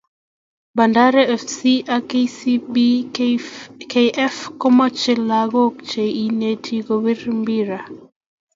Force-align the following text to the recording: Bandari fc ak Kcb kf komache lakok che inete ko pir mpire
Bandari 0.77 1.23
fc 1.41 1.57
ak 1.97 2.09
Kcb 2.09 2.75
kf 4.07 4.35
komache 4.61 5.13
lakok 5.29 5.73
che 5.89 6.03
inete 6.25 6.75
ko 6.85 6.93
pir 7.03 7.19
mpire 7.39 7.79